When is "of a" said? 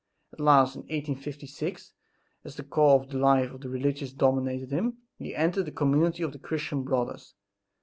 3.51-3.69